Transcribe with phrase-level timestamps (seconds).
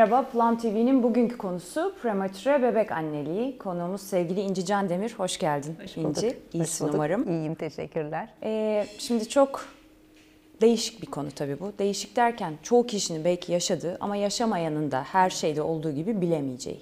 [0.00, 3.58] Merhaba, Plan TV'nin bugünkü konusu prematüre bebek anneliği.
[3.58, 5.14] Konuğumuz sevgili İnci Can Demir.
[5.16, 6.26] Hoş geldin Hoş İnci.
[6.26, 6.94] Hoş İyisin bulduk.
[6.94, 7.28] umarım.
[7.28, 8.28] İyiyim, teşekkürler.
[8.42, 9.66] Ee, şimdi çok
[10.60, 11.72] değişik bir konu tabii bu.
[11.78, 16.80] Değişik derken çoğu kişinin belki yaşadığı ama yaşamayanın da her şeyde olduğu gibi bilemeyeceği.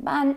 [0.00, 0.36] Ben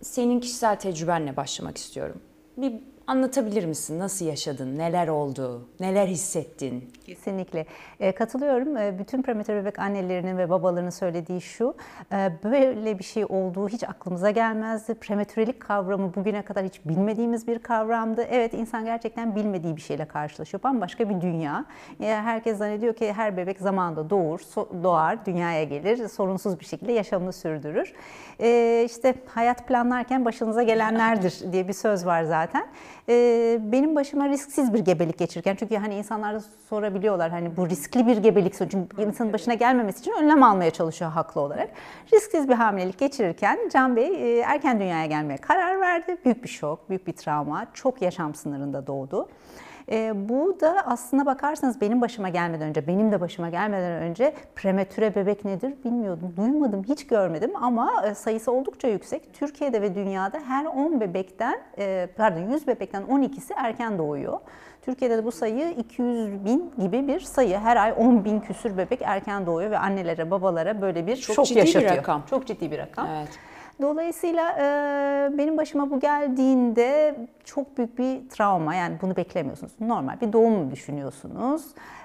[0.00, 2.20] senin kişisel tecrübenle başlamak istiyorum.
[2.56, 2.72] Bir
[3.10, 3.98] anlatabilir misin?
[3.98, 4.78] Nasıl yaşadın?
[4.78, 5.68] Neler oldu?
[5.80, 6.92] Neler hissettin?
[7.06, 7.66] Kesinlikle.
[8.00, 8.76] E, katılıyorum.
[8.76, 11.74] E, bütün prematür bebek annelerinin ve babalarının söylediği şu,
[12.12, 14.94] e, böyle bir şey olduğu hiç aklımıza gelmezdi.
[14.94, 18.22] Prematürelik kavramı bugüne kadar hiç bilmediğimiz bir kavramdı.
[18.22, 20.62] Evet insan gerçekten bilmediği bir şeyle karşılaşıyor.
[20.62, 21.64] Bambaşka bir dünya.
[22.00, 26.92] E, herkes zannediyor ki her bebek zamanında doğur, so- doğar, dünyaya gelir, sorunsuz bir şekilde
[26.92, 27.92] yaşamını sürdürür.
[28.40, 32.66] E, işte hayat planlarken başınıza gelenlerdir diye bir söz var zaten.
[33.08, 38.06] E, benim başıma risksiz bir gebelik geçirirken çünkü hani insanlar da sorabiliyorlar hani bu riskli
[38.06, 41.68] bir gebelik çünkü insanın başına gelmemesi için önlem almaya çalışıyor haklı olarak.
[42.12, 46.16] Risksiz bir hamilelik geçirirken Can Bey e, erken dünyaya gelmeye karar verdi.
[46.24, 49.28] Büyük bir şok, büyük bir travma, çok yaşam sınırında doğdu.
[49.90, 55.14] E, bu da aslına bakarsanız benim başıma gelmeden önce, benim de başıma gelmeden önce prematüre
[55.14, 59.34] bebek nedir bilmiyordum, duymadım, hiç görmedim ama e, sayısı oldukça yüksek.
[59.34, 64.38] Türkiye'de ve dünyada her 10 bebekten, e, pardon 100 bebekten 12'si erken doğuyor.
[64.82, 67.58] Türkiye'de de bu sayı 200 bin gibi bir sayı.
[67.58, 71.46] Her ay 10 bin küsür bebek erken doğuyor ve annelere, babalara böyle bir Çok şok
[71.46, 72.22] ciddi bir rakam.
[72.30, 73.08] Çok ciddi bir rakam.
[73.16, 73.28] Evet.
[73.82, 79.72] Dolayısıyla e, benim başıma bu geldiğinde çok büyük bir travma yani bunu beklemiyorsunuz.
[79.80, 81.64] Normal bir doğum düşünüyorsunuz.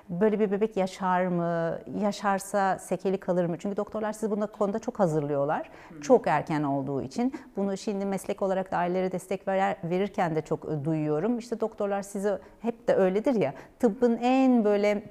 [0.09, 1.79] Böyle bir bebek yaşar mı?
[2.01, 3.55] Yaşarsa sekeli kalır mı?
[3.59, 5.69] Çünkü doktorlar sizi buna konuda çok hazırlıyorlar.
[6.01, 7.33] Çok erken olduğu için.
[7.57, 9.47] Bunu şimdi meslek olarak da ailelere destek
[9.83, 11.39] verirken de çok e, duyuyorum.
[11.39, 12.31] İşte doktorlar sizi
[12.61, 13.53] hep de öyledir ya.
[13.79, 15.03] Tıbbın en böyle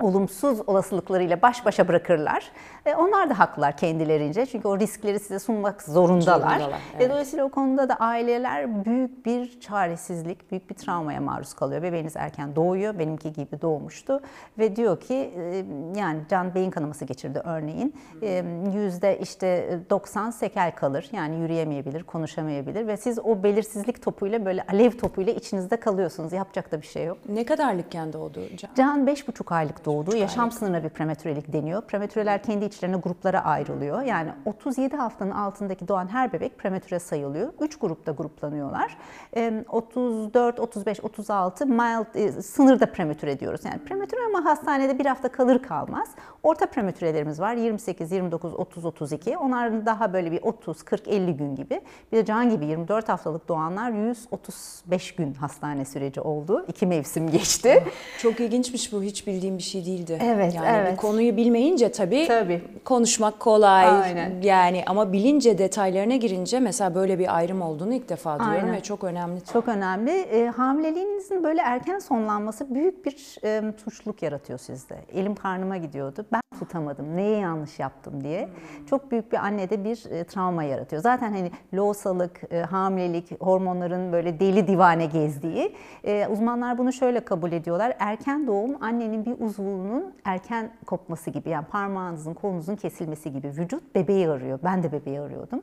[0.00, 2.50] olumsuz olasılıklarıyla baş başa bırakırlar.
[2.86, 6.38] E, onlar da haklılar kendilerince çünkü o riskleri size sunmak zorundalar.
[6.58, 7.10] Zorundalar, E, evet.
[7.10, 11.82] dolayısıyla o konuda da aileler büyük bir çaresizlik, büyük bir travmaya maruz kalıyor.
[11.82, 14.20] Bebeğiniz erken doğuyor, benimki gibi doğmuştu
[14.58, 15.64] ve diyor ki e,
[15.96, 17.94] yani can beyin kanaması geçirdi örneğin.
[18.22, 24.64] E, Yüzde işte 90 sekel kalır yani yürüyemeyebilir, konuşamayabilir ve siz o belirsizlik topuyla böyle
[24.72, 26.32] alev topuyla içinizde kalıyorsunuz.
[26.32, 27.18] Yapacak da bir şey yok.
[27.28, 28.70] Ne kadarlıkken doğdu Can?
[28.76, 30.16] Can 5,5 aylık doğdu.
[30.16, 31.82] Yaşam sınırına bir prematürelik deniyor.
[31.82, 34.02] Prematüreler kendi içlerine gruplara ayrılıyor.
[34.02, 37.52] Yani 37 haftanın altındaki doğan her bebek prematüre sayılıyor.
[37.60, 38.96] 3 grupta gruplanıyorlar.
[39.36, 43.60] Ee, 34, 35, 36 mild sınırda prematüre diyoruz.
[43.64, 46.08] Yani prematüre ama hastanede bir hafta kalır kalmaz.
[46.42, 47.54] Orta prematürelerimiz var.
[47.54, 49.36] 28, 29, 30, 32.
[49.36, 51.80] Onların daha böyle bir 30, 40, 50 gün gibi.
[52.12, 56.64] Bir de Can gibi 24 haftalık doğanlar 135 gün hastane süreci oldu.
[56.68, 57.84] İki mevsim geçti.
[58.18, 59.02] Çok ilginçmiş bu.
[59.02, 60.18] Hiç bildiğim bir şey değildi.
[60.22, 60.92] Evet, yani evet.
[60.92, 62.62] bir konuyu bilmeyince tabii, Tabii.
[62.84, 63.86] konuşmak kolay.
[63.86, 64.42] Aynen.
[64.42, 68.76] Yani ama bilince detaylarına girince mesela böyle bir ayrım olduğunu ilk defa duyuyorum Aynen.
[68.76, 69.44] ve çok önemli.
[69.52, 70.10] Çok önemli.
[70.10, 74.96] E, hamileliğinizin böyle erken sonlanması büyük bir e, suçluluk yaratıyor sizde.
[75.12, 76.26] Elim karnıma gidiyordu.
[76.32, 77.16] Ben tutamadım.
[77.16, 78.48] Neyi yanlış yaptım diye.
[78.90, 81.02] Çok büyük bir annede bir e, travma yaratıyor.
[81.02, 85.74] Zaten hani loğusalık, e, hamilelik, hormonların böyle deli divane gezdiği.
[86.04, 87.96] E, uzmanlar bunu şöyle kabul ediyorlar.
[87.98, 91.48] Erken doğum annenin bir uzvunun erken kopması gibi.
[91.48, 93.48] Yani parmağınızın, kolunuzun kesilmesi gibi.
[93.48, 94.58] Vücut bebeği arıyor.
[94.64, 95.62] Ben de bebeği arıyordum.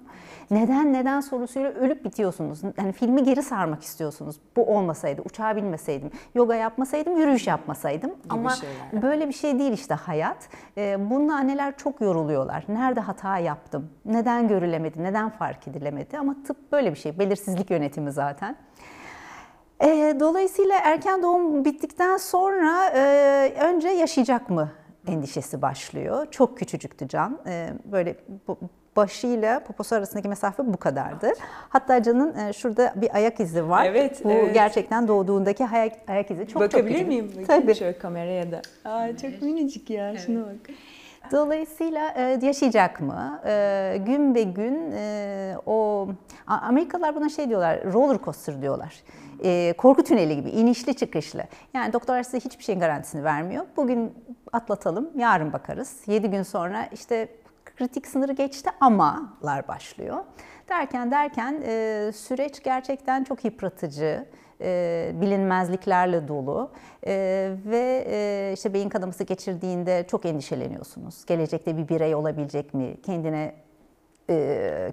[0.52, 2.62] Neden neden sorusuyla ölüp bitiyorsunuz.
[2.78, 4.36] Yani filmi geri sarmak istiyorsunuz.
[4.56, 8.12] Bu olmasaydı, uçağa binmeseydim, yoga yapmasaydım, yürüyüş yapmasaydım.
[8.30, 9.02] Ama şeyler.
[9.02, 10.50] böyle bir şey değil işte hayat.
[10.78, 12.66] Ee, bununla anneler çok yoruluyorlar.
[12.68, 13.90] Nerede hata yaptım?
[14.06, 15.04] Neden görülemedi?
[15.04, 16.20] Neden fark edilemedi?
[16.20, 17.20] Ama tıp böyle bir şey.
[17.20, 18.56] Belirsizlik yönetimi zaten.
[19.84, 24.72] Ee, dolayısıyla erken doğum bittikten sonra e, önce yaşayacak mı
[25.08, 26.28] endişesi başlıyor.
[26.32, 27.40] Çok küçücüktü Can.
[27.48, 28.16] Ee, böyle
[28.48, 28.58] bu-
[28.96, 31.32] başıyla poposu arasındaki mesafe bu kadardı.
[31.70, 33.86] Hatta Can'ın e, şurada bir ayak izi var.
[33.86, 34.54] Evet, Bu evet.
[34.54, 37.08] gerçekten doğduğundaki ayak, ayak izi çok çok Bakabilir küçük.
[37.08, 37.32] miyim?
[37.48, 37.76] Tabii.
[37.76, 38.62] Şöyle kameraya da.
[38.86, 40.18] Aa, çok minicik ya.
[40.18, 40.70] Şuna bak.
[41.32, 43.42] Dolayısıyla e, yaşayacak mı?
[43.46, 46.08] E, gün be gün e, o
[46.48, 48.96] Amerikalılar buna şey diyorlar, roller coaster diyorlar.
[49.44, 51.44] E, korku tüneli gibi, inişli çıkışlı.
[51.74, 53.66] Yani doktorlar size hiçbir şeyin garantisini vermiyor.
[53.78, 54.14] Bugün
[54.54, 55.98] atlatalım, yarın bakarız.
[56.08, 57.28] 7 gün sonra işte
[57.66, 60.18] kritik sınırı geçti amalar başlıyor.
[60.70, 64.26] Derken derken e, süreç gerçekten çok yıpratıcı
[64.62, 66.72] e, bilinmezliklerle dolu
[67.08, 67.14] E,
[67.66, 71.26] ve e, işte beyin kanaması geçirdiğinde çok endişeleniyorsunuz.
[71.26, 72.98] Gelecekte bir birey olabilecek mi?
[73.06, 73.54] Kendine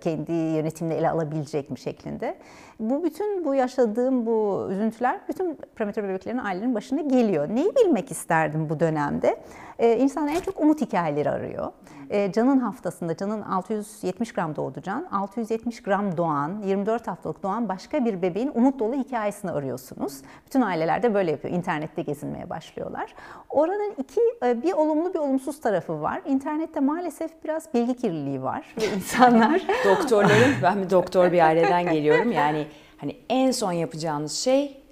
[0.01, 2.35] kendi yönetimini ele alabilecek mi şeklinde.
[2.81, 7.49] Bu bütün bu yaşadığım bu üzüntüler bütün prematür bebeklerin ailenin başına geliyor.
[7.49, 9.37] Neyi bilmek isterdim bu dönemde?
[9.79, 11.73] E, insan en çok umut hikayeleri arıyor.
[12.11, 15.07] E, Can'ın haftasında, Can'ın 670 gram doğdu Can.
[15.13, 20.23] 670 gram doğan, 24 haftalık doğan başka bir bebeğin umut dolu hikayesini arıyorsunuz.
[20.47, 21.55] Bütün aileler de böyle yapıyor.
[21.55, 23.15] İnternette gezinmeye başlıyorlar.
[23.51, 26.21] Oranın iki, e, bir olumlu bir olumsuz tarafı var.
[26.27, 32.33] İnternette maalesef biraz bilgi kirliliği var ve insanlar Doktorların, ben bir doktor bir aileden geliyorum.
[32.33, 32.67] Yani
[32.97, 34.84] hani en son yapacağınız şey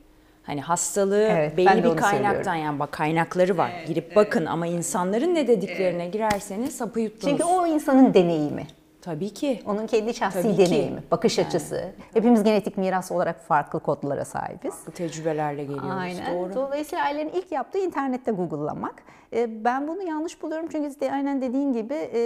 [0.42, 2.54] hani hastalığı Evet, belli bir kaynaktan söylüyorum.
[2.64, 3.70] yani bak kaynakları var.
[3.86, 7.30] Girip bakın ama insanların ne dediklerine girerseniz sapı yuttunuz.
[7.30, 8.66] çünkü o insanın deneyimi.
[9.02, 9.62] Tabii ki.
[9.66, 10.66] Onun kendi şahsi Tabii ki.
[10.66, 11.84] deneyimi, bakış açısı.
[12.14, 14.74] Hepimiz genetik miras olarak farklı kodlara sahibiz.
[14.86, 15.90] Bu tecrübelerle geliyoruz.
[15.98, 16.34] Aynen.
[16.34, 16.54] Doğru.
[16.54, 18.94] Dolayısıyla ailenin ilk yaptığı internette Google'lamak.
[19.32, 22.20] E, Ben bunu yanlış buluyorum çünkü de aynen dediğin gibi e,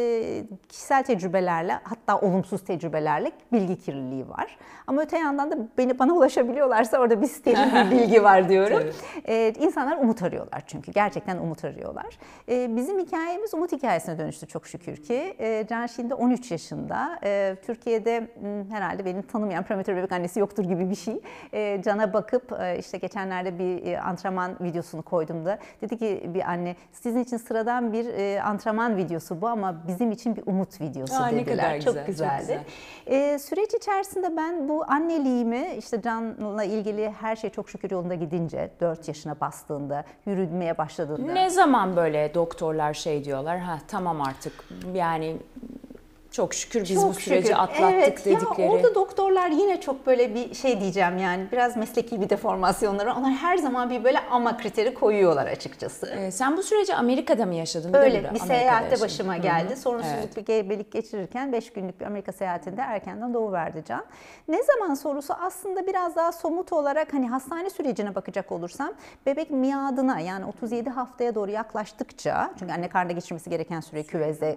[0.68, 4.58] kişisel tecrübelerle hatta olumsuz tecrübelerle bilgi kirliliği var.
[4.86, 8.82] Ama öte yandan da beni bana ulaşabiliyorlarsa orada bir steril bir bilgi var diyorum.
[9.28, 12.18] E, insanlar umut arıyorlar çünkü gerçekten umut arıyorlar.
[12.48, 15.36] E, bizim hikayemiz umut hikayesine dönüştü çok şükür ki.
[15.68, 16.65] Can şimdi 13 yaşında.
[17.24, 21.20] E, Türkiye'de m, herhalde benim tanımayan prematür bebek annesi yoktur gibi bir şey.
[21.52, 26.50] E, Can'a bakıp e, işte geçenlerde bir e, antrenman videosunu koydum da dedi ki bir
[26.50, 31.14] anne sizin için sıradan bir e, antrenman videosu bu ama bizim için bir umut videosu
[31.14, 31.56] Aa, ne dediler.
[31.56, 32.40] kadar güzel, çok çok güzeldi.
[33.06, 33.32] güzel.
[33.34, 38.70] E, süreç içerisinde ben bu anneliğimi işte Can'la ilgili her şey çok şükür yolunda gidince
[38.80, 44.64] 4 yaşına bastığında yürümeye başladığında Ne zaman böyle doktorlar şey diyorlar, ha tamam artık
[44.94, 45.36] yani
[46.36, 47.62] çok şükür biz Çok bu süreci şükür.
[47.62, 48.62] atlattık evet, dedikleri.
[48.62, 53.12] Ya orada doktorlar yine çok böyle bir şey diyeceğim yani biraz mesleki bir deformasyonları.
[53.14, 56.06] Onlar her zaman bir böyle ama kriteri koyuyorlar açıkçası.
[56.06, 57.94] Ee, sen bu süreci Amerika'da mı yaşadın?
[57.94, 59.04] Öyle bir Amerika'da seyahatte yaşadın.
[59.04, 59.76] başıma geldi.
[59.76, 60.36] Sorunsuzluk Evet.
[60.36, 64.04] bir gebelik geçirirken 5 günlük bir Amerika seyahatinde erkenden doğuverdi Can.
[64.48, 68.92] Ne zaman sorusu aslında biraz daha somut olarak hani hastane sürecine bakacak olursam
[69.26, 74.56] bebek miadına yani 37 haftaya doğru yaklaştıkça çünkü anne karnında geçirmesi gereken süre küvezde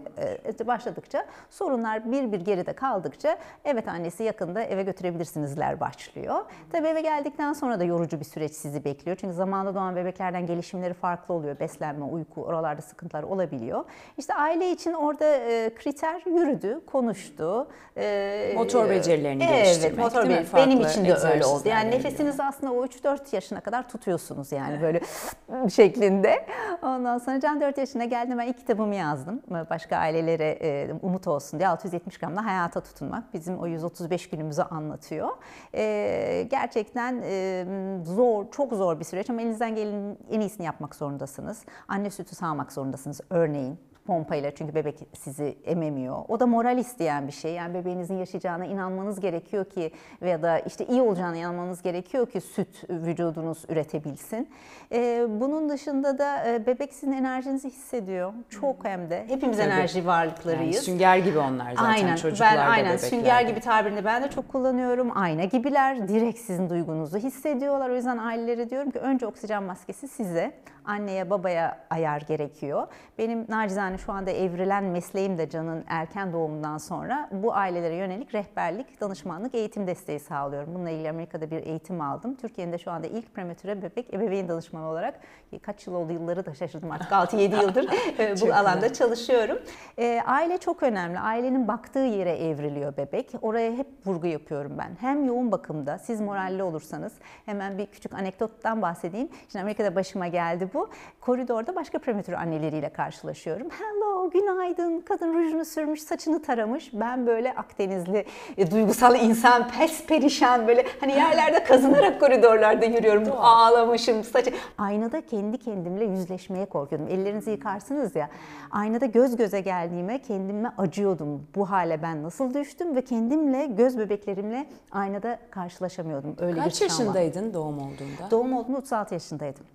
[0.62, 1.26] e, başladıkça
[1.70, 6.36] sorunlar bir bir geride kaldıkça evet annesi yakında eve götürebilirsinizler başlıyor.
[6.72, 9.18] Tabii eve geldikten sonra da yorucu bir süreç sizi bekliyor.
[9.22, 11.60] Çünkü zamanında doğan bebeklerden gelişimleri farklı oluyor.
[11.60, 13.84] Beslenme, uyku, oralarda sıkıntılar olabiliyor.
[14.18, 17.68] İşte aile için orada e, kriter yürüdü, konuştu.
[17.98, 20.46] E, Motor becerilerini evet, geliştirmek, motor değil mi?
[20.46, 21.70] beceri- Benim için de öyle oldu.
[21.70, 25.02] Yani nefesinizi aslında o 3-4 yaşına kadar tutuyorsunuz yani böyle
[25.70, 26.46] şeklinde.
[26.82, 29.42] Ondan sonra Can 4 yaşına geldi ben ilk kitabımı yazdım.
[29.70, 33.34] Başka ailelere e, umut olsun diye 670 gramla hayata tutunmak.
[33.34, 35.30] Bizim o 135 günümüzü anlatıyor.
[35.76, 37.66] E, gerçekten e,
[38.04, 41.66] zor, çok zor bir süreç ama elinizden gelenin en iyisini yapmak zorundasınız.
[41.88, 46.18] Anne sütü sağmak zorundasınız örneğin pompayla çünkü bebek sizi ememiyor.
[46.28, 47.54] O da moral isteyen bir şey.
[47.54, 49.92] Yani bebeğinizin yaşayacağına inanmanız gerekiyor ki
[50.22, 54.50] veya da işte iyi olacağına inanmanız gerekiyor ki süt vücudunuz üretebilsin.
[54.92, 58.34] Ee, bunun dışında da e, bebek sizin enerjinizi hissediyor.
[58.50, 59.26] Çok hem de.
[59.28, 59.68] Hepimiz Tabii.
[59.70, 60.76] enerji Yani varlıklarıyız.
[60.76, 62.16] sünger gibi onlar zaten Aynen.
[62.16, 65.18] çocuklar Ben da aynen bebekler sünger gibi tabirini ben de çok kullanıyorum.
[65.18, 66.08] Ayna gibiler.
[66.08, 67.90] Direkt sizin duygunuzu hissediyorlar.
[67.90, 70.52] O yüzden ailelere diyorum ki önce oksijen maskesi size,
[70.90, 72.88] anneye babaya ayar gerekiyor.
[73.18, 79.02] Benim nacizane şu anda evrilen mesleğim de Can'ın erken doğumundan sonra bu ailelere yönelik rehberlik,
[79.02, 80.76] danışmanlık, eğitim desteği sağlıyorum.
[80.76, 82.36] Bununla ilgili Amerika'da bir eğitim aldım.
[82.36, 85.20] Türkiye'nin de şu anda ilk prematüre bebek ebeveyn danışmanı olarak
[85.58, 88.94] kaç yıl oldu yılları da şaşırdım artık 6-7 yıldır e, bu alanda güzel.
[88.94, 89.60] çalışıyorum.
[89.98, 91.20] E, aile çok önemli.
[91.20, 93.32] Ailenin baktığı yere evriliyor bebek.
[93.42, 94.92] Oraya hep vurgu yapıyorum ben.
[95.00, 97.14] Hem yoğun bakımda siz moralli olursanız
[97.46, 99.30] hemen bir küçük anekdottan bahsedeyim.
[99.52, 100.79] Şimdi Amerika'da başıma geldi bu.
[101.22, 103.68] Koridorda başka prematür anneleriyle karşılaşıyorum.
[103.70, 105.02] Hello, günaydın.
[105.02, 106.90] Kadın rujunu sürmüş, saçını taramış.
[106.94, 108.26] Ben böyle Akdenizli
[108.58, 113.24] e, duygusal insan, pes perişan böyle hani yerlerde kazınarak koridorlarda yürüyorum.
[113.38, 114.54] Ağlamışım, saçı.
[114.78, 117.08] Aynada kendi kendimle yüzleşmeye korkuyordum.
[117.08, 118.30] Ellerinizi yıkarsınız ya.
[118.72, 121.48] Aynada göz göze geldiğime kendime acıyordum.
[121.56, 126.36] Bu hale ben nasıl düştüm ve kendimle, göz bebeklerimle aynada karşılaşamıyordum.
[126.40, 128.32] Öyle Kaç yaşındaydın doğum olduğunda?
[128.32, 129.66] Doğum olduğunda 36 yaşındaydım.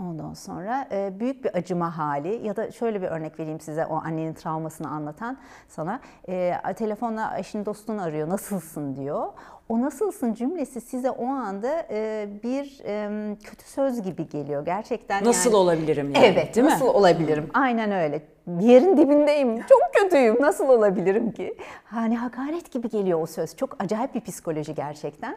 [0.00, 3.94] Ondan sonra e, büyük bir acıma hali ya da şöyle bir örnek vereyim size o
[3.94, 5.38] annenin travmasını anlatan
[5.68, 6.00] sana.
[6.28, 9.26] E, telefonla eşini dostunu arıyor nasılsın diyor.
[9.70, 15.24] O nasılsın cümlesi size o anda e, bir e, kötü söz gibi geliyor gerçekten.
[15.24, 15.56] Nasıl yani.
[15.56, 16.90] olabilirim yani Evet, değil nasıl mi?
[16.90, 17.50] olabilirim?
[17.54, 18.22] Aynen öyle.
[18.60, 19.60] Yerin dibindeyim.
[19.68, 20.42] Çok kötüyüm.
[20.42, 21.56] Nasıl olabilirim ki?
[21.84, 23.56] Hani hakaret gibi geliyor o söz.
[23.56, 25.36] Çok acayip bir psikoloji gerçekten.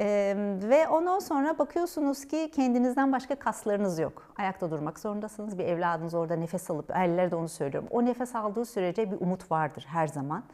[0.00, 4.22] Ee, ve ondan sonra bakıyorsunuz ki kendinizden başka kaslarınız yok.
[4.38, 5.58] Ayakta durmak zorundasınız.
[5.58, 7.88] Bir evladınız orada nefes alıp, erlere de onu söylüyorum.
[7.92, 10.44] O nefes aldığı sürece bir umut vardır her zaman.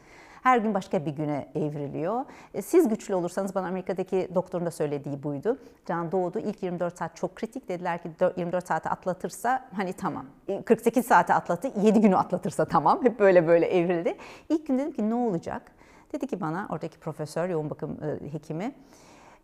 [0.43, 2.25] Her gün başka bir güne evriliyor.
[2.53, 5.57] E, siz güçlü olursanız bana Amerika'daki doktorun da söylediği buydu.
[5.85, 6.39] Can doğdu.
[6.39, 7.69] İlk 24 saat çok kritik.
[7.69, 10.25] Dediler ki 24 saati atlatırsa hani tamam.
[10.65, 11.71] 48 saati atlattı.
[11.81, 12.99] 7 günü atlatırsa tamam.
[13.03, 14.17] Hep böyle böyle evrildi.
[14.49, 15.61] İlk gün dedim ki ne olacak?
[16.13, 18.75] Dedi ki bana oradaki profesör, yoğun bakım e, hekimi,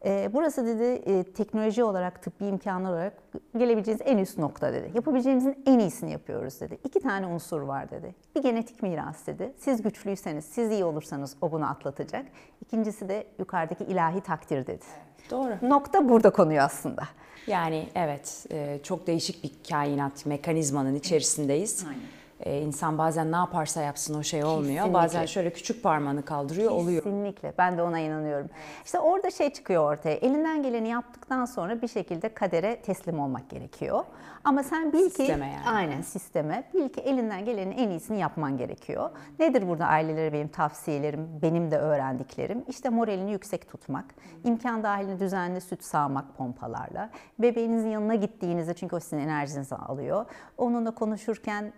[0.06, 3.14] e, burası dedi e, teknoloji olarak, tıbbi imkanlar olarak
[3.58, 4.92] gelebileceğiniz en üst nokta dedi.
[4.96, 6.80] Yapabileceğimizin en iyisini yapıyoruz dedi.
[6.84, 8.16] İki tane unsur var dedi.
[8.36, 9.54] Bir genetik miras dedi.
[9.58, 12.26] Siz güçlüyseniz, siz iyi olursanız o bunu atlatacak.
[12.62, 14.86] İkincisi de yukarıdaki ilahi takdir dedi.
[15.32, 15.54] Doğru.
[15.62, 17.04] Nokta burada konuyor aslında.
[17.48, 21.86] Yani evet e, çok değişik bir kainat mekanizmanın içerisindeyiz.
[21.90, 22.19] Aynen.
[22.40, 24.66] Ee, insan bazen ne yaparsa yapsın o şey olmuyor.
[24.76, 24.94] Kesinlikle.
[24.94, 27.04] Bazen şöyle küçük parmağını kaldırıyor oluyor.
[27.04, 27.54] Kesinlikle.
[27.58, 28.50] Ben de ona inanıyorum.
[28.86, 30.16] İşte orada şey çıkıyor ortaya.
[30.16, 34.04] Elinden geleni yaptıktan sonra bir şekilde kadere teslim olmak gerekiyor.
[34.44, 35.70] Ama sen bil ki Sisteme yani.
[35.76, 39.10] aynen sisteme bil ki elinden gelenin en iyisini yapman gerekiyor.
[39.40, 42.64] Nedir burada ailelere benim tavsiyelerim, benim de öğrendiklerim?
[42.68, 44.06] İşte moralini yüksek tutmak,
[44.44, 50.26] imkan dahilinde düzenli süt sağmak pompalarla, bebeğinizin yanına gittiğinizde çünkü o sizin enerjinizi alıyor.
[50.58, 51.74] Onunla konuşurken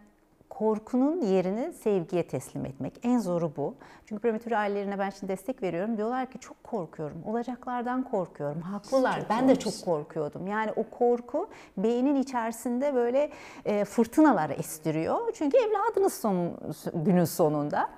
[0.51, 2.93] korkunun yerini sevgiye teslim etmek.
[3.03, 3.75] En zoru bu.
[4.05, 5.98] Çünkü prematür ailelerine ben şimdi destek veriyorum.
[5.98, 7.24] Diyorlar ki çok korkuyorum.
[7.25, 8.62] Olacaklardan korkuyorum.
[8.62, 9.20] Haklılar.
[9.20, 10.48] Çok ben de çok korkuyordum.
[10.48, 13.29] Yani o korku beynin içerisinde böyle
[13.65, 15.34] e, fırtınalar estiriyor.
[15.34, 16.51] Çünkü evladınız son
[16.93, 17.89] günün sonunda.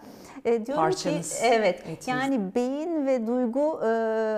[0.45, 2.07] E, diyorum Parçanız, ki evet etiniz.
[2.07, 3.87] yani beyin ve duygu e,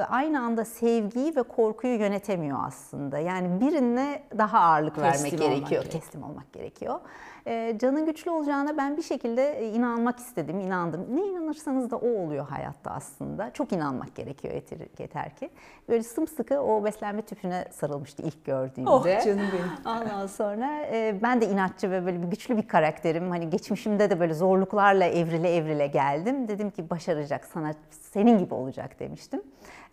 [0.10, 3.18] aynı anda sevgiyi ve korkuyu yönetemiyor aslında.
[3.20, 5.82] Yani birine daha ağırlık vermek Teslim olmak gerekiyor.
[5.82, 6.02] gerekiyor.
[6.02, 7.00] Teslim olmak gerekiyor.
[7.48, 11.06] E, canın güçlü olacağına ben bir şekilde e, inanmak istedim, inandım.
[11.16, 13.52] Ne inanırsanız da o oluyor hayatta aslında.
[13.52, 15.50] Çok inanmak gerekiyor yeter, yeter ki.
[15.90, 18.90] Böyle sımsıkı o beslenme tüpüne sarılmıştı ilk gördüğümde.
[18.90, 19.72] Oh canım benim.
[20.02, 23.30] Ondan sonra e, ben de inatçı ve böyle bir güçlü bir karakterim.
[23.30, 26.48] Hani geçmişimde de böyle zorluklarla evrile evrile geldim.
[26.48, 29.42] Dedim ki başaracak sana senin gibi olacak demiştim.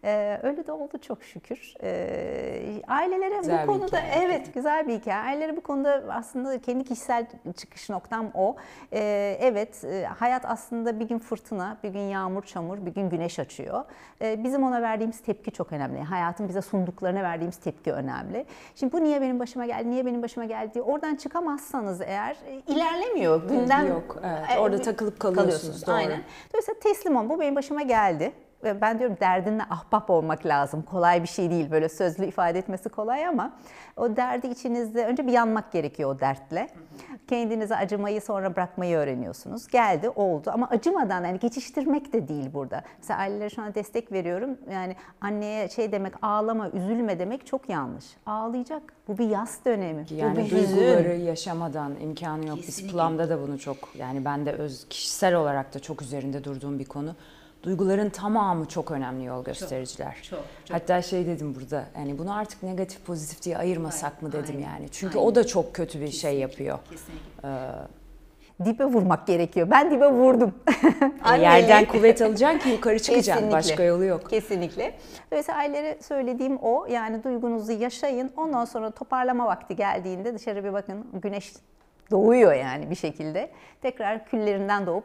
[0.04, 1.74] E, öyle de oldu çok şükür.
[1.82, 4.24] E, ailelere Güzel bu konuda hikaye.
[4.24, 5.16] evet güzel bir hikaye.
[5.16, 8.56] Ailelere bu konuda aslında kendi kişisel çıkış noktam o.
[8.92, 9.00] E,
[9.40, 13.84] evet e, hayat aslında bir gün fırtına, bir gün yağmur, çamur, bir gün güneş açıyor.
[14.22, 16.00] E, bizim ona verdiğimiz tepki çok önemli.
[16.02, 18.46] Hayatın bize sunduklarına verdiğimiz tepki önemli.
[18.74, 22.72] Şimdi bu niye benim başıma geldi, niye benim başıma geldi diye oradan çıkamazsanız eğer e,
[22.72, 23.48] ilerlemiyor.
[23.48, 24.58] Gündem Yok, evet.
[24.60, 25.94] Orada takılıp kalıyorsunuz, doğru.
[25.94, 26.20] Aynen.
[26.52, 27.28] Dolayısıyla teslim ol.
[27.28, 28.32] Bu benim başıma geldi.
[28.64, 30.82] Ve ben diyorum derdinle ahbap olmak lazım.
[30.82, 31.70] Kolay bir şey değil.
[31.70, 33.52] Böyle sözlü ifade etmesi kolay ama
[33.96, 36.68] o derdi içinizde önce bir yanmak gerekiyor o dertle.
[37.28, 39.66] Kendinize acımayı sonra bırakmayı öğreniyorsunuz.
[39.68, 42.82] Geldi, oldu ama acımadan yani geçiştirmek de değil burada.
[42.98, 44.58] Mesela ailelere şu an destek veriyorum.
[44.72, 48.04] Yani anneye şey demek ağlama, üzülme demek çok yanlış.
[48.26, 48.82] Ağlayacak.
[49.08, 50.06] Bu bir yas dönemi.
[50.10, 50.76] Bu Yani bir hüzün.
[50.76, 52.58] duyguları yaşamadan imkanı yok.
[52.58, 52.98] Biz Kesinlikle.
[52.98, 56.84] Plum'da da bunu çok yani ben de öz kişisel olarak da çok üzerinde durduğum bir
[56.84, 57.14] konu.
[57.62, 60.16] Duyguların tamamı çok önemli yol göstericiler.
[60.22, 60.76] çok, çok.
[60.76, 64.88] Hatta şey dedim burada yani bunu artık negatif pozitif diye ayırmasak mı dedim Aynen, yani.
[64.90, 65.30] Çünkü aynen.
[65.30, 66.78] o da çok kötü bir şey yapıyor.
[68.64, 69.70] Dibe vurmak gerekiyor.
[69.70, 70.54] Ben dibe vurdum.
[71.26, 73.32] E, yerden kuvvet alacaksın ki yukarı çıkacaksın.
[73.32, 73.56] Kesinlikle.
[73.56, 74.30] Başka yolu yok.
[74.30, 74.94] Kesinlikle.
[75.30, 76.86] Dolayısıyla ailelere söylediğim o.
[76.86, 78.32] Yani duygunuzu yaşayın.
[78.36, 81.06] Ondan sonra toparlama vakti geldiğinde dışarı bir bakın.
[81.22, 81.52] Güneş
[82.10, 83.50] doğuyor yani bir şekilde.
[83.82, 85.04] Tekrar küllerinden doğup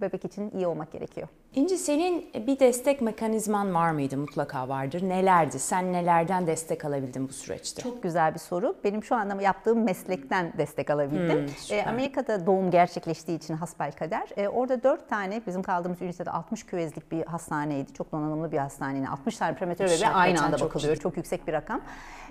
[0.00, 1.28] bebek için iyi olmak gerekiyor.
[1.58, 4.16] İnci senin bir destek mekanizman var mıydı?
[4.16, 5.02] Mutlaka vardır.
[5.08, 5.58] Nelerdi?
[5.58, 7.82] Sen nelerden destek alabildin bu süreçte?
[7.82, 8.76] Çok güzel bir soru.
[8.84, 11.38] Benim şu anda yaptığım meslekten destek alabildim.
[11.38, 11.76] Hmm.
[11.76, 14.28] Ee, Amerika'da doğum gerçekleştiği için hasbelkader.
[14.36, 17.92] Ee, orada 4 tane bizim kaldığımız ünitede 60 küvezlik bir hastaneydi.
[17.92, 19.08] Çok donanımlı bir hastane.
[19.08, 20.96] 60 tane prematür Üç, bebeğe aynı anda çok bakılıyor.
[20.96, 21.80] Çok yüksek bir rakam.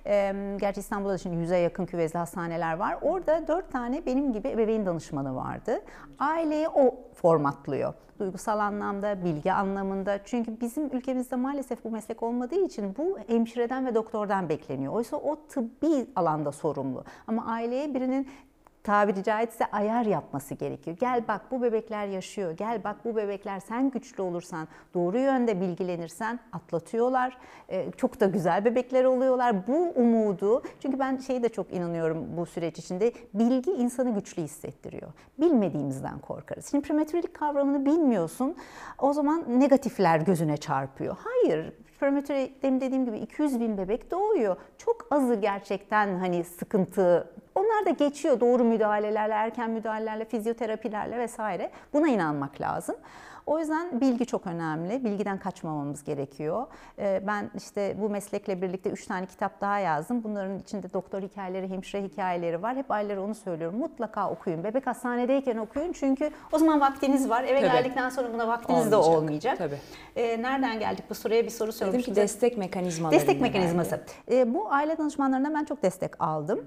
[0.05, 2.97] Ee, gerçi İstanbul'da da şimdi 100'e yakın küvezli hastaneler var.
[3.01, 5.81] Orada 4 tane benim gibi ebeveyn danışmanı vardı.
[6.19, 7.93] Aileyi o formatlıyor.
[8.19, 10.19] Duygusal anlamda, bilgi anlamında.
[10.25, 14.93] Çünkü bizim ülkemizde maalesef bu meslek olmadığı için bu hemşireden ve doktordan bekleniyor.
[14.93, 17.03] Oysa o tıbbi alanda sorumlu.
[17.27, 18.27] Ama aileye birinin
[18.87, 20.97] tabiri caizse ayar yapması gerekiyor.
[20.99, 22.51] Gel bak bu bebekler yaşıyor.
[22.51, 27.37] Gel bak bu bebekler sen güçlü olursan, doğru yönde bilgilenirsen atlatıyorlar.
[27.69, 29.67] Ee, çok da güzel bebekler oluyorlar.
[29.67, 33.13] Bu umudu, çünkü ben şeyi de çok inanıyorum bu süreç içinde.
[33.33, 35.11] Bilgi insanı güçlü hissettiriyor.
[35.39, 36.71] Bilmediğimizden korkarız.
[36.71, 38.55] Şimdi prematürlük kavramını bilmiyorsun.
[38.99, 41.17] O zaman negatifler gözüne çarpıyor.
[41.23, 44.55] Hayır, prematüre dediğim gibi 200 bin bebek doğuyor.
[44.77, 47.29] Çok azı gerçekten hani sıkıntı.
[47.57, 51.71] Onlar da geçiyor doğru müdahalelerle, erken müdahalelerle, fizyoterapilerle vesaire.
[51.93, 52.95] Buna inanmak lazım.
[53.45, 55.05] O yüzden bilgi çok önemli.
[55.05, 56.67] Bilgiden kaçmamamız gerekiyor.
[56.99, 60.23] Ee, Ben işte bu meslekle birlikte 3 tane kitap daha yazdım.
[60.23, 62.75] Bunların içinde doktor hikayeleri, hemşire hikayeleri var.
[62.75, 63.79] Hep ailelere onu söylüyorum.
[63.79, 64.63] Mutlaka okuyun.
[64.63, 65.91] Bebek hastanedeyken okuyun.
[65.91, 67.43] Çünkü o zaman vaktiniz var.
[67.43, 67.71] Eve Tabii.
[67.71, 69.17] geldikten sonra buna vaktiniz de Olmayacak.
[69.23, 69.57] olmayacak.
[69.57, 69.77] Tabii.
[70.15, 71.43] Ee, nereden geldik bu soruya?
[71.43, 72.13] Bir soru Dedim sormuştum.
[72.13, 73.15] ki destek mekanizmaları.
[73.19, 74.01] Destek mekanizması.
[74.31, 76.65] Ee, bu aile danışmanlarından ben çok destek aldım.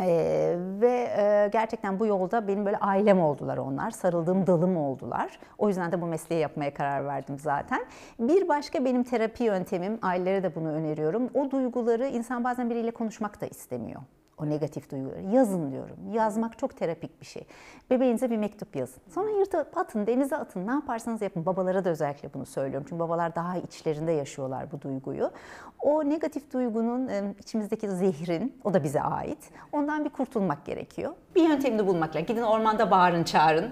[0.00, 3.90] Ee, ve e, gerçekten bu yolda benim böyle ailem oldular onlar.
[3.90, 5.38] Sarıldığım dalım oldular.
[5.58, 7.86] O yüzden de bu mesleği yapmaya karar verdim zaten.
[8.18, 11.30] Bir başka benim terapi yöntemim, ailelere de bunu öneriyorum.
[11.34, 14.00] O duyguları insan bazen biriyle konuşmak da istemiyor.
[14.42, 15.22] O negatif duyguları.
[15.22, 15.96] Yazın diyorum.
[16.12, 17.42] Yazmak çok terapik bir şey.
[17.90, 19.02] Bebeğinize bir mektup yazın.
[19.14, 20.66] Sonra yırtıp atın, denize atın.
[20.66, 21.46] Ne yaparsanız yapın.
[21.46, 22.86] Babalara da özellikle bunu söylüyorum.
[22.88, 25.30] Çünkü babalar daha içlerinde yaşıyorlar bu duyguyu.
[25.78, 29.50] O negatif duygunun, içimizdeki zehrin, o da bize ait.
[29.72, 31.12] Ondan bir kurtulmak gerekiyor.
[31.36, 32.26] Bir yöntemini bulmak lazım.
[32.26, 33.70] Gidin ormanda bağırın, çağırın.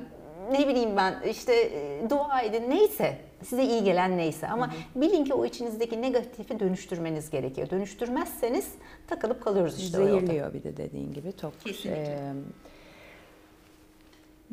[0.53, 5.35] Ne bileyim ben işte e, dua edin neyse size iyi gelen neyse ama bilin ki
[5.35, 7.71] o içinizdeki negatifi dönüştürmeniz gerekiyor.
[7.71, 8.69] Dönüştürmezseniz
[9.07, 10.21] takılıp kalıyoruz işte o yolda.
[10.21, 11.33] Zehirliyor bir de dediğin gibi.
[11.41, 12.01] Çok, Kesinlikle.
[12.03, 12.33] e,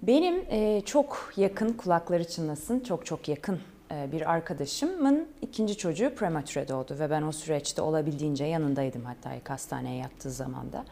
[0.01, 3.59] benim e, çok yakın kulakları çınlasın, çok çok yakın
[3.91, 9.49] e, bir arkadaşımın ikinci çocuğu prematüre doğdu ve ben o süreçte olabildiğince yanındaydım hatta ilk
[9.49, 10.85] hastaneye yattığı zamanda.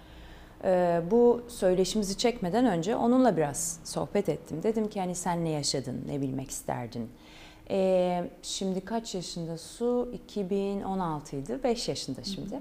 [0.64, 4.64] E, bu söyleşimizi çekmeden önce onunla biraz sohbet ettim.
[4.64, 7.10] Dedim ki hani sen ne yaşadın, ne bilmek isterdin?
[7.70, 10.12] E, şimdi kaç yaşında Su?
[10.14, 12.60] 2016 idi, 5 yaşında şimdi.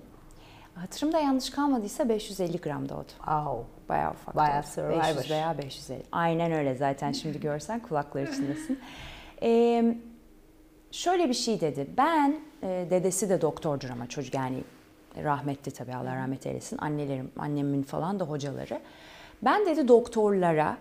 [0.74, 3.12] Hatırımda yanlış kalmadıysa 550 gram doğdu.
[3.26, 3.64] Au.
[3.88, 4.36] Bayağı ufak.
[4.36, 4.70] Bayağı doğdu.
[4.70, 5.16] survivor.
[5.16, 6.02] 500 veya 550.
[6.12, 8.80] Aynen öyle zaten şimdi görsen kulakları içindesin.
[9.44, 9.96] Ee,
[10.90, 11.86] şöyle bir şey dedi.
[11.96, 14.64] Ben, e, dedesi de doktordur ama çocuk yani
[15.22, 16.78] rahmetli tabii Allah rahmet eylesin.
[16.78, 18.80] Annelerim, annemin falan da hocaları.
[19.42, 20.76] Ben dedi doktorlara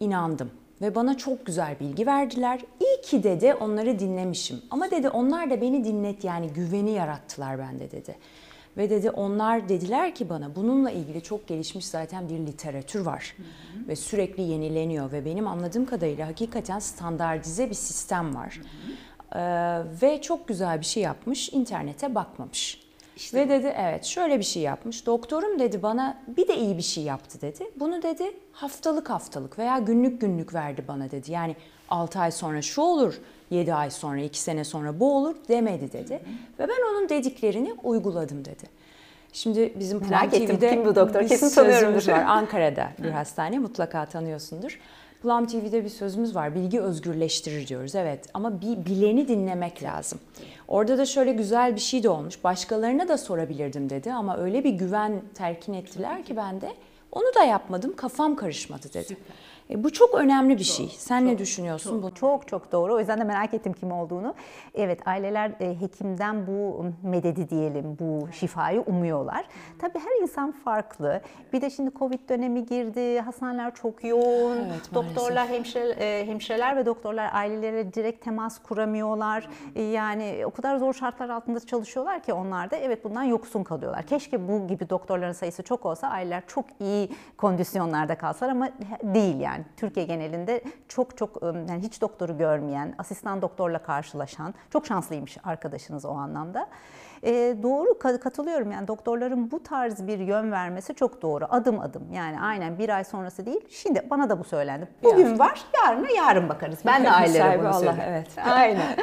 [0.00, 0.50] inandım
[0.82, 2.60] ve bana çok güzel bilgi verdiler.
[2.80, 4.62] İyi ki dedi onları dinlemişim.
[4.70, 8.16] Ama dedi onlar da beni dinlet yani güveni yarattılar bende dedi.
[8.76, 13.36] Ve dedi onlar dediler ki bana bununla ilgili çok gelişmiş zaten bir literatür var.
[13.88, 18.60] Ve sürekli yenileniyor ve benim anladığım kadarıyla hakikaten standartize bir sistem var.
[19.34, 22.80] Ee, ve çok güzel bir şey yapmış, internete bakmamış.
[23.34, 25.06] Ve dedi evet şöyle bir şey yapmış.
[25.06, 27.70] Doktorum dedi bana bir de iyi bir şey yaptı dedi.
[27.80, 31.32] Bunu dedi haftalık haftalık veya günlük günlük verdi bana dedi.
[31.32, 31.56] Yani
[31.88, 36.20] 6 ay sonra şu olur, 7 ay sonra, 2 sene sonra bu olur demedi dedi.
[36.58, 38.82] Ve ben onun dediklerini uyguladım dedi.
[39.32, 41.28] Şimdi bizim Merak ettim, TV'de kim bu doktor?
[41.28, 42.08] Kesin tanıyorumdur.
[42.08, 42.24] var.
[42.26, 44.78] Ankara'da bir hastane mutlaka tanıyorsundur.
[45.22, 46.54] Plum TV'de bir sözümüz var.
[46.54, 47.94] Bilgi özgürleştirir diyoruz.
[47.94, 50.20] Evet ama bir bileni dinlemek lazım.
[50.68, 52.44] Orada da şöyle güzel bir şey de olmuş.
[52.44, 56.72] Başkalarına da sorabilirdim dedi ama öyle bir güven telkin ettiler ki ben de
[57.12, 57.96] onu da yapmadım.
[57.96, 59.16] Kafam karışmadı dedi.
[59.70, 60.94] E, bu çok önemli bir şey.
[60.98, 62.02] Sen ne düşünüyorsun?
[62.02, 62.94] bu Çok çok doğru.
[62.94, 64.34] O yüzden de merak ettim kim olduğunu.
[64.74, 69.44] Evet aileler e, hekimden bu mededi diyelim, bu şifayı umuyorlar.
[69.78, 71.20] Tabii her insan farklı.
[71.52, 74.56] Bir de şimdi Covid dönemi girdi, hastaneler çok yoğun.
[74.56, 79.48] Evet, Doktorlar, hemşire, e, hemşireler ve doktorlar ailelere direkt temas kuramıyorlar.
[79.76, 84.02] E, Yani o kadar zor şartlar altında çalışıyorlar ki onlar da evet bundan yoksun kalıyorlar.
[84.02, 88.68] Keşke bu gibi doktorların sayısı çok olsa aileler çok iyi kondisyonlarda kalsalar ama
[89.02, 89.51] değil yani.
[89.76, 96.04] Türkiye genelinde çok çok ım, yani hiç doktoru görmeyen, asistan doktorla karşılaşan çok şanslıymış arkadaşınız
[96.04, 96.68] o anlamda.
[97.24, 101.44] Ee, doğru ka- katılıyorum yani doktorların bu tarz bir yön vermesi çok doğru.
[101.50, 103.60] Adım adım yani aynen bir ay sonrası değil.
[103.70, 104.88] Şimdi bana da bu söylendi.
[105.02, 106.78] Bugün var, yarına yarın bakarız.
[106.86, 108.26] Ben de ailelere bunu Allah, evet.
[108.50, 108.96] Aynen.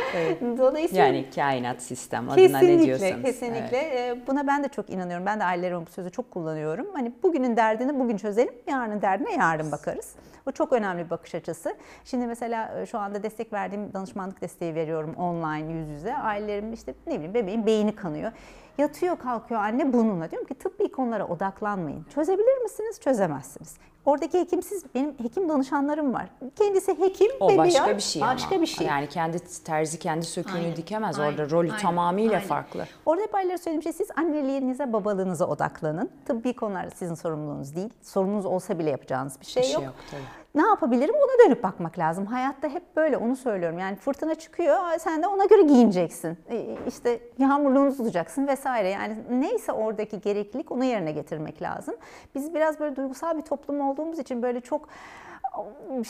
[0.58, 3.22] Dolayısıyla Yani kainat sistem adına ne diyorsanız.
[3.22, 3.78] kesinlikle.
[3.78, 4.28] Evet.
[4.28, 5.26] Buna ben de çok inanıyorum.
[5.26, 6.88] Ben de ailelere bu sözü çok kullanıyorum.
[6.94, 10.16] Hani bugünün derdini bugün çözelim, yarının derdine yarın bakarız.
[10.50, 11.76] O çok önemli bir bakış açısı.
[12.06, 16.16] Şimdi mesela e, şu anda destek verdiğim danışmanlık desteği veriyorum online yüz yüze.
[16.18, 18.32] Ailelerim işte ne bileyim bebeğin beyni kanıyor.
[18.78, 20.32] Yatıyor kalkıyor anne bununla.
[20.32, 22.06] Diyorum ki tıbbi konulara odaklanmayın.
[22.16, 23.00] Çözebilir misiniz?
[23.00, 23.78] Çözemezsiniz.
[24.06, 26.30] Oradaki hekim siz, benim hekim danışanlarım var.
[26.56, 28.62] Kendisi hekim, O bebeği başka ar- bir şey Başka ama.
[28.62, 28.88] bir şey.
[28.88, 31.20] Yani kendi terzi kendi söküğünü Aynen, dikemez.
[31.20, 32.48] aynen, Orada rolü aynen, tamamıyla aynen.
[32.48, 32.86] farklı.
[33.06, 36.10] Orada hep ailelere söylediğim şey siz anneliğinize, babalığınıza odaklanın.
[36.26, 37.90] Tıbbi konular sizin sorumluluğunuz değil.
[38.02, 39.84] Sorunuz olsa bile yapacağınız bir şey, Bir şey yok.
[39.84, 40.22] yok, tabii.
[40.56, 42.26] Ne yapabilirim ona dönüp bakmak lazım.
[42.26, 43.80] Hayatta hep böyle onu söylüyorum.
[43.80, 46.38] Yani fırtına çıkıyor sen de ona göre giyineceksin.
[46.50, 48.90] E, İşte yağmurluğunu tutacaksın vesaire.
[48.90, 51.96] Yani neyse oradaki gereklilik onu yerine getirmek lazım.
[52.36, 54.88] Biz biraz böyle duygusal bir toplum olduğumuz için böyle çok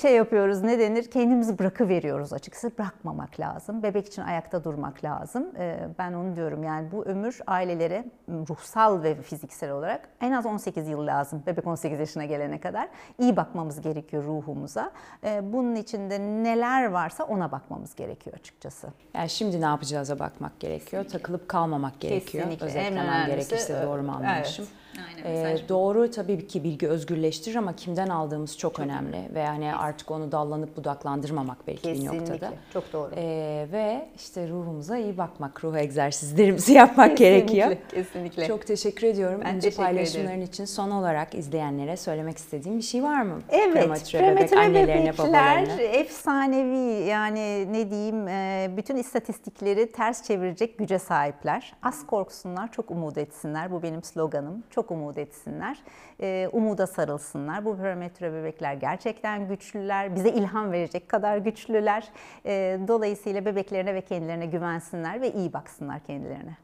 [0.01, 3.83] şey yapıyoruz ne denir kendimizi bırakıveriyoruz açıkçası bırakmamak lazım.
[3.83, 5.47] Bebek için ayakta durmak lazım.
[5.57, 10.87] Ee, Ben onu diyorum yani bu ömür ailelere ruhsal ve fiziksel olarak en az 18
[10.87, 11.43] yıl lazım.
[11.47, 12.87] Bebek 18 yaşına gelene kadar
[13.19, 14.91] iyi bakmamız gerekiyor ruhumuza.
[15.23, 18.87] Ee, Bunun içinde neler varsa ona bakmamız gerekiyor açıkçası.
[19.13, 21.03] Yani şimdi ne yapacağıza bakmak gerekiyor.
[21.03, 22.43] Takılıp kalmamak gerekiyor.
[22.43, 22.65] Kesinlikle.
[22.65, 24.61] Özetlemem gerekirse doğru mu evet.
[25.07, 25.69] Aynen, bu.
[25.69, 29.17] doğru tabii ki bilgi özgürleştirir ama kimden aldığımız çok, önemli.
[29.33, 32.19] Ve hani artık onu dallanıp budaklandırmamak belki bir noktada.
[32.19, 32.49] Kesinlikle.
[32.73, 33.11] Çok doğru.
[33.15, 37.75] Ee, ve işte ruhumuza iyi bakmak, ruh egzersizlerimizi yapmak gerekiyor.
[37.91, 38.47] Kesinlikle.
[38.47, 39.41] Çok teşekkür ediyorum.
[39.45, 40.41] Ben İnce paylaşımların ederim.
[40.41, 43.39] için son olarak izleyenlere söylemek istediğim bir şey var mı?
[43.49, 45.81] Evet, Prematüre bebek prematüre annelerine, bebekler babalarına.
[45.81, 51.73] efsanevi yani ne diyeyim e, bütün istatistikleri ters çevirecek güce sahipler.
[51.83, 53.71] Az korksunlar, çok umut etsinler.
[53.71, 54.63] Bu benim sloganım.
[54.69, 55.77] Çok umut etsinler.
[56.21, 57.65] E, Umuda sarılsınlar.
[57.65, 60.15] Bu prematüre bebekler gerçekten güçlüler.
[60.15, 62.07] Bize ilham verecek kadar güçlüler.
[62.45, 66.57] E, Dolayısıyla bebeklerine ve kendilerine güvensinler ve iyi baksınlar kendilerine.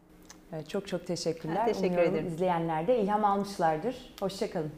[0.54, 1.56] Evet, çok çok teşekkürler.
[1.60, 2.28] Ben teşekkür Umuyorum ederim.
[2.28, 4.14] izleyenler de ilham almışlardır.
[4.20, 4.72] Hoşçakalın.